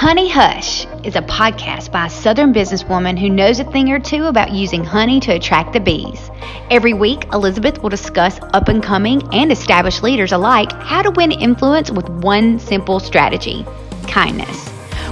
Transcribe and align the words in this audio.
Honey 0.00 0.30
Hush 0.30 0.86
is 1.04 1.14
a 1.14 1.20
podcast 1.20 1.92
by 1.92 2.06
a 2.06 2.08
Southern 2.08 2.54
businesswoman 2.54 3.18
who 3.18 3.28
knows 3.28 3.60
a 3.60 3.64
thing 3.64 3.92
or 3.92 4.00
two 4.00 4.24
about 4.24 4.50
using 4.50 4.82
honey 4.82 5.20
to 5.20 5.32
attract 5.32 5.74
the 5.74 5.78
bees. 5.78 6.30
Every 6.70 6.94
week, 6.94 7.26
Elizabeth 7.34 7.82
will 7.82 7.90
discuss 7.90 8.40
up 8.54 8.68
and 8.68 8.82
coming 8.82 9.22
and 9.34 9.52
established 9.52 10.02
leaders 10.02 10.32
alike 10.32 10.72
how 10.72 11.02
to 11.02 11.10
win 11.10 11.32
influence 11.32 11.90
with 11.90 12.08
one 12.08 12.58
simple 12.58 12.98
strategy 12.98 13.66
kindness. 14.08 14.68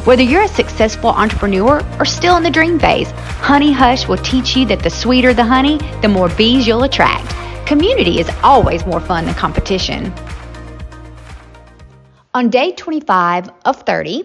Whether 0.07 0.23
you're 0.23 0.45
a 0.45 0.49
successful 0.49 1.11
entrepreneur 1.11 1.85
or 1.99 2.07
still 2.07 2.39
in 2.39 2.43
the 2.43 2.51
dream 2.51 2.79
phase, 2.79 3.11
Honey 3.43 3.73
Hush 3.73 4.09
will 4.09 4.17
teach 4.17 4.57
you 4.57 4.65
that 4.69 4.83
the 4.83 4.89
sweeter 4.89 5.35
the 5.35 5.45
honey, 5.45 5.77
the 6.01 6.09
more 6.09 6.31
bees 6.31 6.67
you'll 6.67 6.85
attract. 6.85 7.29
Community 7.67 8.21
is 8.21 8.31
always 8.43 8.87
more 8.87 9.01
fun 9.01 9.27
than 9.27 9.35
competition. 9.35 10.11
On 12.33 12.49
day 12.49 12.73
25 12.73 13.51
of 13.67 13.83
30, 13.83 14.25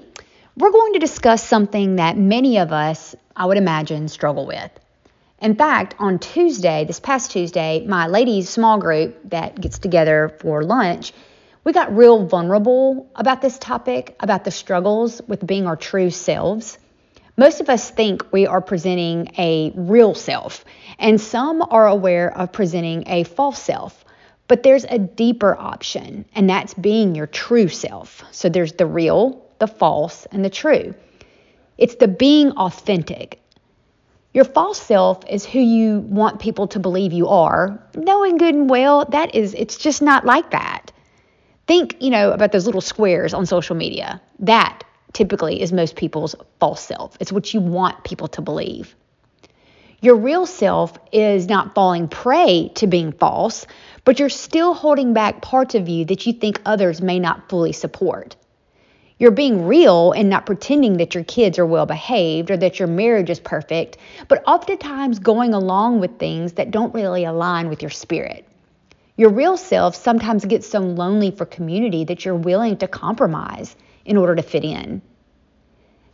we're 0.56 0.72
going 0.72 0.94
to 0.94 1.00
discuss 1.00 1.44
something 1.44 1.96
that 1.96 2.18
many 2.18 2.60
of 2.60 2.72
us, 2.72 3.16
I 3.36 3.46
would 3.46 3.58
imagine, 3.58 4.08
struggle 4.08 4.46
with. 4.46 4.72
In 5.42 5.56
fact, 5.56 5.96
on 6.00 6.20
Tuesday, 6.20 6.86
this 6.86 7.00
past 7.00 7.32
Tuesday, 7.32 7.86
my 7.88 8.08
ladies' 8.08 8.50
small 8.50 8.78
group 8.78 9.18
that 9.30 9.60
gets 9.60 9.80
together 9.80 10.36
for 10.40 10.64
lunch, 10.64 11.12
we 11.64 11.74
got 11.74 11.96
real 11.96 12.26
vulnerable 12.26 13.10
about 13.16 13.42
this 13.42 13.58
topic, 13.58 14.16
about 14.20 14.44
the 14.44 14.52
struggles 14.52 15.22
with 15.28 15.46
being 15.46 15.66
our 15.66 15.76
true 15.76 16.12
selves. 16.12 16.78
Most 17.36 17.62
of 17.62 17.70
us 17.70 17.90
think 17.90 18.32
we 18.32 18.46
are 18.46 18.62
presenting 18.62 19.32
a 19.38 19.72
real 19.76 20.14
self, 20.14 20.64
and 21.00 21.20
some 21.20 21.64
are 21.72 21.88
aware 21.88 22.38
of 22.38 22.52
presenting 22.52 23.08
a 23.08 23.24
false 23.24 23.62
self. 23.62 24.06
But 24.48 24.62
there's 24.62 24.84
a 24.84 25.00
deeper 25.00 25.58
option, 25.58 26.26
and 26.36 26.50
that's 26.50 26.74
being 26.76 27.16
your 27.16 27.28
true 27.28 27.70
self. 27.70 28.24
So 28.32 28.50
there's 28.50 28.74
the 28.74 28.86
real, 28.86 29.43
the 29.60 29.68
false, 29.68 30.26
and 30.32 30.44
the 30.44 30.50
true. 30.50 30.94
It's 31.78 31.96
the 31.96 32.08
being 32.08 32.52
authentic. 32.52 33.40
Your 34.34 34.46
false 34.46 34.82
self 34.82 35.24
is 35.30 35.46
who 35.46 35.60
you 35.60 36.00
want 36.00 36.40
people 36.40 36.68
to 36.68 36.80
believe 36.80 37.14
you 37.14 37.28
are, 37.28 37.80
knowing 37.96 38.38
good 38.38 38.56
and 38.56 38.70
well 38.70 39.06
that 39.06 39.36
is 39.36 39.54
it's 39.54 39.78
just 39.78 40.02
not 40.02 40.26
like 40.26 40.52
that. 40.52 40.92
Think, 41.68 41.98
you 42.02 42.10
know, 42.10 42.32
about 42.32 42.52
those 42.52 42.66
little 42.66 42.82
squares 42.82 43.34
on 43.34 43.46
social 43.46 43.76
media. 43.76 44.22
That 44.40 44.84
typically 45.14 45.62
is 45.62 45.72
most 45.72 45.96
people's 45.96 46.36
false 46.60 46.82
self. 46.82 47.16
It's 47.20 47.32
what 47.32 47.54
you 47.54 47.62
want 47.62 48.04
people 48.04 48.28
to 48.30 48.42
believe. 48.42 48.96
Your 50.02 50.18
real 50.18 50.46
self 50.46 50.98
is 51.14 51.48
not 51.48 51.76
falling 51.76 52.10
prey 52.10 52.72
to 52.76 52.88
being 52.88 53.14
false, 53.14 53.66
but 54.04 54.20
you're 54.20 54.28
still 54.28 54.74
holding 54.74 55.14
back 55.14 55.42
parts 55.42 55.76
of 55.76 55.88
you 55.88 56.06
that 56.06 56.26
you 56.26 56.34
think 56.34 56.60
others 56.66 57.02
may 57.02 57.20
not 57.20 57.48
fully 57.48 57.72
support. 57.72 58.36
You're 59.20 59.32
being 59.32 59.68
real 59.68 60.12
and 60.12 60.30
not 60.30 60.46
pretending 60.46 60.98
that 60.98 61.14
your 61.14 61.24
kids 61.24 61.60
are 61.60 61.66
well 61.66 61.86
behaved 61.86 62.50
or 62.52 62.58
that 62.58 62.80
your 62.80 62.88
marriage 62.88 63.30
is 63.30 63.40
perfect, 63.40 63.98
but 64.28 64.44
oftentimes 64.48 65.20
going 65.20 65.54
along 65.54 66.00
with 66.00 66.18
things 66.18 66.54
that 66.54 66.72
don't 66.72 66.94
really 66.94 67.24
align 67.24 67.70
with 67.70 67.82
your 67.82 67.92
spirit. 67.92 68.48
Your 69.16 69.30
real 69.30 69.58
self 69.58 69.96
sometimes 69.96 70.46
gets 70.46 70.68
so 70.68 70.80
lonely 70.80 71.30
for 71.30 71.46
community 71.46 72.04
that 72.06 72.26
you're 72.26 72.36
willing 72.36 72.78
to 72.78 72.88
compromise 72.88 73.76
in 74.06 74.18
order 74.18 74.36
to 74.36 74.42
fit 74.42 74.66
in. 74.66 75.02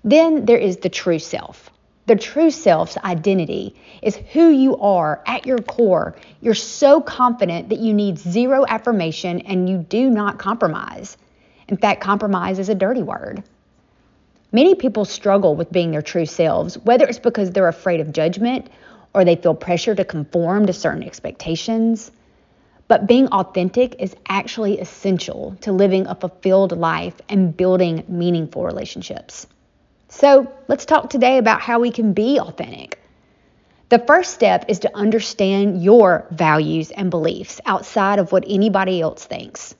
Then 0.03 0.45
there 0.45 0.57
is 0.57 0.77
the 0.77 0.89
true 0.89 1.19
self. 1.19 1.69
The 2.07 2.15
true 2.15 2.51
self's 2.51 2.97
identity 2.97 3.75
is 4.01 4.15
who 4.15 4.49
you 4.49 4.77
are 4.77 5.21
at 5.25 5.45
your 5.45 5.59
core. 5.59 6.15
You're 6.41 6.55
so 6.55 7.01
confident 7.01 7.69
that 7.69 7.79
you 7.79 7.93
need 7.93 8.17
zero 8.17 8.65
affirmation 8.67 9.41
and 9.41 9.69
you 9.69 9.77
do 9.77 10.09
not 10.09 10.39
compromise. 10.39 11.17
In 11.69 11.77
fact, 11.77 12.01
compromise 12.01 12.57
is 12.57 12.67
a 12.67 12.75
dirty 12.75 13.03
word. 13.03 13.43
Many 14.51 14.73
people 14.73 15.05
struggle 15.05 15.55
with 15.55 15.71
being 15.71 15.91
their 15.91 16.01
true 16.01 16.25
selves, 16.25 16.79
whether 16.79 17.05
it's 17.05 17.19
because 17.19 17.51
they're 17.51 17.67
afraid 17.67 17.99
of 17.99 18.11
judgment 18.11 18.67
or 19.13 19.23
they 19.23 19.35
feel 19.35 19.53
pressure 19.53 19.93
to 19.93 20.03
conform 20.03 20.65
to 20.65 20.73
certain 20.73 21.03
expectations. 21.03 22.11
But 22.87 23.05
being 23.05 23.27
authentic 23.27 23.97
is 23.99 24.15
actually 24.27 24.79
essential 24.79 25.55
to 25.61 25.71
living 25.71 26.07
a 26.07 26.15
fulfilled 26.15 26.75
life 26.75 27.21
and 27.29 27.55
building 27.55 28.03
meaningful 28.07 28.65
relationships. 28.65 29.45
So, 30.07 30.51
let's 30.67 30.85
talk 30.85 31.11
today 31.11 31.37
about 31.37 31.61
how 31.61 31.79
we 31.79 31.91
can 31.91 32.13
be 32.13 32.39
authentic. 32.39 32.99
The 33.89 33.99
first 33.99 34.33
step 34.33 34.65
is 34.67 34.79
to 34.79 34.97
understand 34.97 35.83
your 35.83 36.25
values 36.31 36.89
and 36.89 37.11
beliefs 37.11 37.61
outside 37.67 38.17
of 38.17 38.31
what 38.31 38.43
anybody 38.47 39.01
else 39.01 39.23
thinks. 39.23 39.75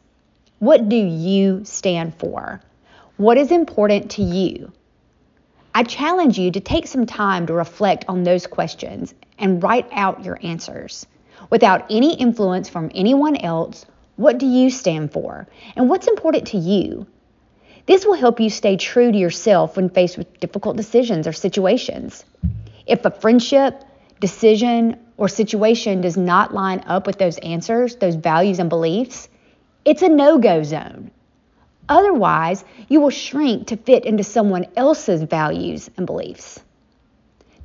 What 0.60 0.90
do 0.90 0.98
you 0.98 1.64
stand 1.64 2.16
for? 2.16 2.60
What 3.16 3.38
is 3.38 3.50
important 3.50 4.12
to 4.12 4.24
you? 4.24 4.74
I 5.74 5.84
challenge 5.84 6.38
you 6.38 6.52
to 6.52 6.60
take 6.60 6.86
some 6.86 7.06
time 7.06 7.48
to 7.48 7.54
reflect 7.54 8.04
on 8.10 8.24
those 8.24 8.46
questions 8.46 9.14
and 9.38 9.64
write 9.64 9.88
out 9.94 10.26
your 10.26 10.38
answers. 10.44 11.06
Without 11.50 11.86
any 11.90 12.14
influence 12.14 12.68
from 12.68 12.92
anyone 12.94 13.38
else, 13.38 13.86
what 14.18 14.38
do 14.38 14.46
you 14.46 14.70
stand 14.70 15.14
for? 15.14 15.48
And 15.78 15.90
what's 15.90 16.08
important 16.08 16.48
to 16.48 16.58
you? 16.58 17.08
This 17.86 18.06
will 18.06 18.16
help 18.16 18.42
you 18.42 18.50
stay 18.50 18.76
true 18.76 19.14
to 19.14 19.18
yourself 19.18 19.78
when 19.78 19.90
faced 19.90 20.18
with 20.18 20.42
difficult 20.42 20.76
decisions 20.76 21.26
or 21.26 21.32
situations. 21.32 22.26
If 22.86 23.06
a 23.06 23.12
friendship, 23.12 23.82
decision, 24.20 25.00
or 25.16 25.30
situation 25.30 26.02
does 26.02 26.18
not 26.18 26.54
line 26.54 26.84
up 26.86 27.08
with 27.08 27.18
those 27.18 27.38
answers, 27.38 27.96
those 27.96 28.16
values 28.16 28.60
and 28.60 28.70
beliefs, 28.70 29.30
it's 29.86 30.02
a 30.02 30.10
no 30.10 30.38
go 30.38 30.64
zone. 30.64 31.12
Otherwise, 31.88 32.64
you 32.88 33.02
will 33.02 33.10
shrink 33.10 33.68
to 33.68 33.78
fit 33.78 34.06
into 34.06 34.24
someone 34.24 34.68
else's 34.76 35.24
values 35.24 35.90
and 35.98 36.06
beliefs. 36.06 36.60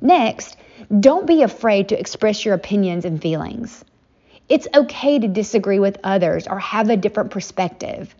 Next, 0.00 0.56
don't 1.00 1.26
be 1.26 1.42
afraid 1.42 1.88
to 1.88 1.98
express 1.98 2.44
your 2.44 2.54
opinions 2.54 3.04
and 3.04 3.20
feelings. 3.20 3.84
It's 4.48 4.68
okay 4.74 5.18
to 5.18 5.28
disagree 5.28 5.78
with 5.78 5.98
others 6.04 6.46
or 6.46 6.58
have 6.58 6.90
a 6.90 6.96
different 6.96 7.30
perspective. 7.30 8.14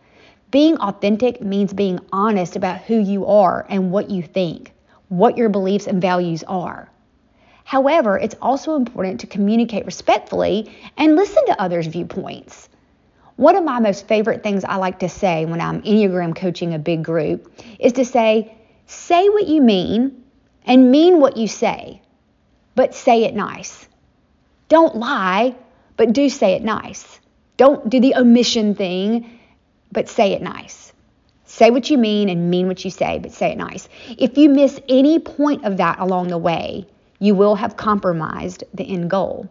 Being 0.51 0.77
authentic 0.79 1.41
means 1.41 1.73
being 1.73 2.01
honest 2.13 2.57
about 2.57 2.83
who 2.83 2.99
you 2.99 3.27
are 3.27 3.67
and 3.69 3.91
what 3.91 4.11
you 4.11 4.23
think, 4.23 4.73
what 5.09 5.37
your 5.37 5.49
beliefs 5.49 5.87
and 5.87 6.01
values 6.01 6.43
are. 6.45 6.89
However, 7.65 8.19
it's 8.19 8.37
also 8.41 8.77
important 8.77 9.21
to 9.21 9.27
communicate 9.27 9.87
respectfully 9.87 10.71
and 10.97 11.17
listen 11.17 11.45
to 11.47 11.61
others' 11.61 11.87
viewpoints. 11.87 12.69
One 13.37 13.57
of 13.57 13.65
my 13.65 13.81
most 13.81 14.07
favorite 14.07 14.43
things 14.43 14.65
I 14.65 14.77
like 14.77 15.01
to 15.01 15.09
say 15.09 15.45
when 15.45 15.61
I'm 15.61 15.83
Enneagram 15.83 16.37
coaching 16.37 16.73
a 16.73 16.79
big 16.79 17.03
group 17.03 17.53
is 17.81 17.95
to 17.95 18.05
say, 18.05 18.55
say 18.87 19.29
what 19.29 19.49
you 19.49 19.61
mean 19.61 20.25
and 20.65 20.91
mean 20.91 21.21
what 21.21 21.37
you 21.37 21.49
say, 21.49 22.01
but 22.77 22.95
say 22.95 23.25
it 23.25 23.35
nice. 23.35 23.89
Don't 24.69 24.97
lie, 24.97 25.57
but 25.97 26.13
do 26.13 26.29
say 26.29 26.53
it 26.53 26.63
nice. 26.63 27.21
Don't 27.57 27.89
do 27.89 28.01
the 28.01 28.15
omission 28.15 28.75
thing, 28.75 29.39
but 29.91 30.09
say 30.09 30.33
it 30.33 30.43
nice. 30.43 30.93
Say 31.45 31.71
what 31.71 31.91
you 31.91 31.99
mean 31.99 32.29
and 32.29 32.51
mean 32.51 32.69
what 32.69 32.85
you 32.85 32.91
say, 32.91 33.19
but 33.19 33.33
say 33.33 33.53
it 33.53 33.59
nice. 33.59 33.89
If 34.17 34.39
you 34.39 34.49
miss 34.49 34.81
any 34.89 35.19
point 35.19 35.65
of 35.65 35.77
that 35.79 35.99
along 35.99 36.29
the 36.29 36.39
way, 36.39 36.87
you 37.19 37.35
will 37.35 37.55
have 37.57 37.77
compromised 37.77 38.65
the 38.75 38.85
end 38.85 39.11
goal. 39.11 39.49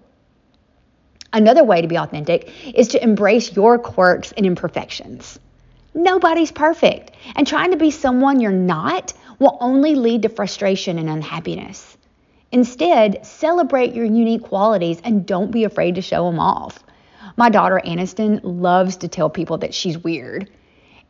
Another 1.34 1.64
way 1.64 1.82
to 1.82 1.88
be 1.88 1.98
authentic 1.98 2.50
is 2.76 2.90
to 2.90 3.04
embrace 3.04 3.56
your 3.56 3.80
quirks 3.80 4.32
and 4.34 4.46
imperfections. 4.46 5.40
Nobody's 5.96 6.52
perfect, 6.52 7.12
and 7.36 7.46
trying 7.46 7.72
to 7.72 7.78
be 7.78 7.90
someone 7.92 8.40
you're 8.40 8.52
not 8.52 9.14
will 9.40 9.58
only 9.60 9.96
lead 9.96 10.22
to 10.22 10.30
frustration 10.30 11.00
and 11.00 11.10
unhappiness. 11.10 11.98
Instead, 12.52 13.26
celebrate 13.26 13.96
your 13.96 14.06
unique 14.06 14.44
qualities 14.44 15.02
and 15.04 15.26
don't 15.26 15.52
be 15.52 15.64
afraid 15.64 15.96
to 15.96 16.02
show 16.02 16.30
them 16.30 16.40
off. 16.40 16.84
My 17.36 17.50
daughter 17.50 17.82
Aniston 17.84 18.40
loves 18.44 18.98
to 18.98 19.08
tell 19.08 19.30
people 19.30 19.58
that 19.60 19.74
she's 19.74 19.98
weird. 19.98 20.50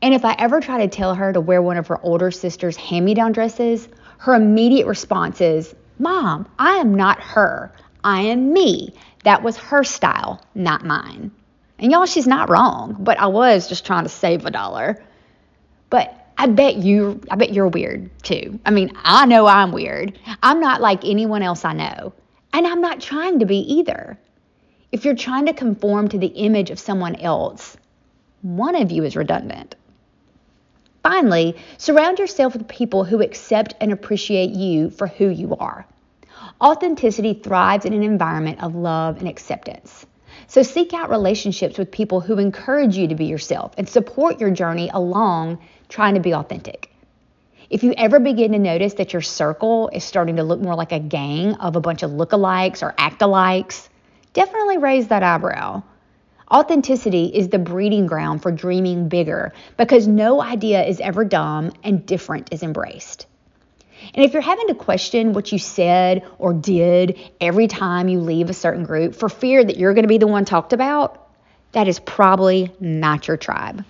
And 0.02 0.14
if 0.14 0.24
I 0.24 0.36
ever 0.40 0.62
try 0.62 0.80
to 0.80 0.88
tell 0.88 1.16
her 1.16 1.34
to 1.34 1.42
wear 1.42 1.62
one 1.62 1.78
of 1.78 1.88
her 1.88 2.00
older 2.02 2.32
sister's 2.32 2.78
hand 2.78 3.04
me 3.04 3.14
down 3.14 3.34
dresses, 3.34 3.90
her 4.20 4.34
immediate 4.34 4.88
response 4.88 5.42
is, 5.42 5.76
Mom, 6.00 6.48
I 6.58 6.76
am 6.76 6.96
not 6.96 7.20
her. 7.22 7.74
I 8.04 8.22
am 8.22 8.54
me. 8.54 8.94
That 9.24 9.44
was 9.44 9.58
her 9.58 9.84
style, 9.84 10.44
not 10.56 10.86
mine. 10.86 11.32
And 11.80 11.92
y'all, 11.92 12.06
she's 12.06 12.28
not 12.28 12.50
wrong, 12.50 12.98
but 13.00 13.20
I 13.20 13.28
was 13.28 13.68
just 13.68 13.86
trying 13.86 14.04
to 14.04 14.10
save 14.10 14.46
a 14.46 14.52
dollar. 14.52 15.02
But 15.90 16.24
I 16.38 16.48
bet 16.48 16.78
you 16.78 17.22
I 17.30 17.36
bet 17.36 17.54
you're 17.54 17.68
weird 17.68 18.10
too. 18.24 18.60
I 18.66 18.72
mean, 18.72 18.92
I 19.04 19.26
know 19.26 19.46
I'm 19.46 19.72
weird. 19.72 20.18
I'm 20.42 20.60
not 20.60 20.82
like 20.82 21.06
anyone 21.06 21.44
else 21.44 21.64
I 21.64 21.74
know. 21.74 22.14
And 22.54 22.68
I'm 22.68 22.82
not 22.82 23.02
trying 23.02 23.40
to 23.40 23.46
be 23.46 23.60
either. 23.60 24.18
If 24.92 25.06
you're 25.06 25.16
trying 25.16 25.48
to 25.48 25.54
conform 25.54 26.10
to 26.10 26.20
the 26.20 26.28
image 26.28 26.70
of 26.70 26.80
someone 26.80 27.16
else, 27.16 27.78
one 28.42 28.76
of 28.76 28.92
you 28.92 29.04
is 29.04 29.16
redundant. 29.16 29.76
Finally, 31.02 31.56
surround 31.78 32.20
yourself 32.20 32.54
with 32.54 32.68
people 32.68 33.04
who 33.04 33.22
accept 33.22 33.74
and 33.82 33.92
appreciate 33.92 34.52
you 34.52 34.90
for 34.90 35.08
who 35.08 35.30
you 35.30 35.56
are. 35.56 35.86
Authenticity 36.62 37.34
thrives 37.34 37.86
in 37.86 37.94
an 37.94 38.04
environment 38.04 38.62
of 38.64 38.76
love 38.76 39.18
and 39.18 39.28
acceptance. 39.28 40.06
So 40.48 40.64
seek 40.64 40.94
out 40.94 41.10
relationships 41.10 41.78
with 41.78 41.92
people 41.92 42.20
who 42.20 42.38
encourage 42.38 42.98
you 42.98 43.08
to 43.08 43.16
be 43.16 43.26
yourself 43.26 43.74
and 43.78 43.88
support 43.88 44.40
your 44.40 44.52
journey 44.52 44.90
along 44.94 45.60
trying 45.90 46.16
to 46.16 46.20
be 46.20 46.34
authentic. 46.34 46.90
If 47.70 47.84
you 47.84 47.94
ever 47.98 48.20
begin 48.20 48.52
to 48.52 48.60
notice 48.60 48.96
that 48.96 49.14
your 49.14 49.22
circle 49.22 49.90
is 49.94 50.04
starting 50.04 50.36
to 50.36 50.44
look 50.44 50.60
more 50.60 50.76
like 50.76 50.92
a 50.92 51.00
gang 51.00 51.56
of 51.56 51.76
a 51.76 51.82
bunch 51.82 52.04
of 52.04 52.12
lookalikes 52.12 52.84
or 52.84 52.94
act-alikes, 52.98 53.90
definitely 54.34 54.78
raise 54.78 55.08
that 55.08 55.24
eyebrow. 55.24 55.82
Authenticity 56.52 57.26
is 57.26 57.50
the 57.50 57.58
breeding 57.58 58.06
ground 58.06 58.44
for 58.44 58.52
dreaming 58.52 59.10
bigger 59.10 59.54
because 59.78 60.08
no 60.08 60.42
idea 60.42 60.84
is 60.84 61.00
ever 61.00 61.26
dumb 61.26 61.72
and 61.84 62.06
different 62.06 62.50
is 62.52 62.62
embraced. 62.62 63.26
And 64.14 64.24
if 64.24 64.34
you're 64.34 64.42
having 64.42 64.68
to 64.68 64.76
question 64.76 65.34
what 65.34 65.52
you 65.52 65.58
said 65.58 66.24
or 66.38 66.54
did 66.54 67.20
every 67.40 67.68
time 67.68 68.10
you 68.10 68.20
leave 68.20 68.50
a 68.50 68.54
certain 68.54 68.84
group 68.84 69.16
for 69.16 69.30
fear 69.30 69.64
that 69.64 69.78
you're 69.78 69.94
going 69.94 70.04
to 70.04 70.10
be 70.10 70.18
the 70.18 70.28
one 70.28 70.46
talked 70.46 70.74
about, 70.74 71.28
that 71.72 71.88
is 71.88 72.00
probably 72.00 72.72
not 72.80 73.28
your 73.28 73.38
tribe. 73.38 73.84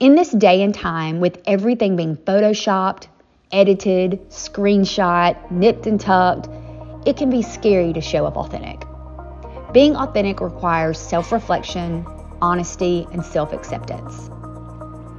In 0.00 0.14
this 0.14 0.30
day 0.30 0.62
and 0.62 0.74
time, 0.74 1.20
with 1.20 1.42
everything 1.46 1.96
being 1.96 2.16
photoshopped, 2.16 3.08
edited, 3.50 4.30
screenshot, 4.30 5.50
nipped 5.50 5.86
and 5.86 6.00
tucked, 6.00 6.48
it 7.06 7.16
can 7.16 7.30
be 7.30 7.42
scary 7.42 7.92
to 7.92 8.00
show 8.00 8.26
up 8.26 8.36
authentic. 8.36 8.86
Being 9.72 9.96
authentic 9.96 10.40
requires 10.40 10.98
self 10.98 11.32
reflection, 11.32 12.06
honesty, 12.40 13.06
and 13.12 13.24
self 13.24 13.52
acceptance. 13.52 14.30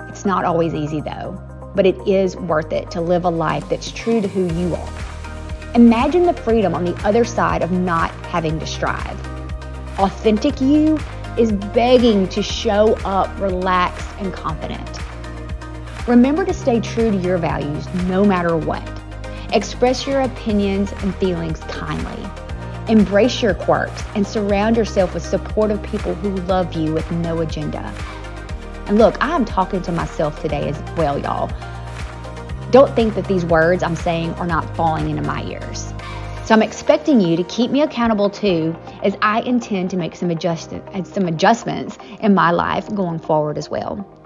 It's 0.09 0.25
not 0.25 0.45
always 0.45 0.73
easy 0.73 1.01
though, 1.01 1.39
but 1.75 1.86
it 1.86 1.95
is 2.07 2.36
worth 2.36 2.71
it 2.71 2.89
to 2.92 3.01
live 3.01 3.25
a 3.25 3.30
life 3.30 3.68
that's 3.69 3.92
true 3.92 4.21
to 4.21 4.27
who 4.27 4.51
you 4.54 4.75
are. 4.75 4.94
Imagine 5.75 6.24
the 6.24 6.33
freedom 6.33 6.74
on 6.74 6.83
the 6.83 6.95
other 7.06 7.24
side 7.24 7.62
of 7.62 7.71
not 7.71 8.12
having 8.25 8.60
to 8.60 8.66
strive. 8.66 9.19
Authentic 10.00 10.60
you 10.62 10.98
is 11.38 11.51
begging 11.51 12.27
to 12.30 12.42
show 12.42 12.95
up 13.06 13.30
relaxed 13.39 14.10
and 14.19 14.33
confident. 14.33 15.00
Remember 16.07 16.44
to 16.44 16.54
stay 16.54 16.80
true 16.80 17.12
to 17.12 17.18
your 17.18 17.38
values 17.38 17.88
no 18.07 18.25
matter 18.25 18.57
what. 18.57 18.83
Express 19.54 20.07
your 20.07 20.21
opinions 20.21 20.92
and 21.04 21.13
feelings 21.16 21.60
kindly. 21.62 22.30
Embrace 22.88 23.42
your 23.42 23.54
quirks 23.54 24.04
and 24.16 24.25
surround 24.25 24.75
yourself 24.75 25.13
with 25.13 25.24
supportive 25.24 25.81
people 25.83 26.16
who 26.16 26.36
love 26.48 26.74
you 26.74 26.92
with 26.94 27.10
no 27.12 27.42
agenda. 27.42 27.94
And 28.89 28.97
look, 28.97 29.18
I'm 29.21 29.45
talking 29.45 29.83
to 29.83 29.91
myself 29.91 30.41
today 30.41 30.68
as 30.68 30.97
well, 30.97 31.19
y'all. 31.19 31.47
Don't 32.71 32.95
think 32.95 33.13
that 33.13 33.25
these 33.25 33.45
words 33.45 33.83
I'm 33.83 33.95
saying 33.95 34.33
are 34.33 34.47
not 34.47 34.75
falling 34.75 35.12
into 35.12 35.21
my 35.21 35.44
ears. 35.44 35.94
So 36.44 36.56
I'm 36.56 36.63
expecting 36.63 37.21
you 37.21 37.38
to 37.38 37.44
keep 37.44 37.69
me 37.69 37.83
accountable 37.83 38.31
too, 38.31 38.75
as 39.03 39.15
I 39.21 39.41
intend 39.41 39.91
to 39.91 39.97
make 39.97 40.15
some, 40.15 40.31
adjust- 40.31 40.74
some 41.03 41.27
adjustments 41.27 42.00
in 42.19 42.33
my 42.33 42.50
life 42.50 42.89
going 42.95 43.19
forward 43.19 43.59
as 43.59 43.69
well. 43.69 44.19